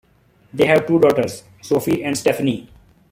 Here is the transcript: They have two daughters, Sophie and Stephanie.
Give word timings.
They 0.51 0.65
have 0.65 0.87
two 0.87 0.97
daughters, 0.97 1.43
Sophie 1.61 2.03
and 2.03 2.17
Stephanie. 2.17 2.69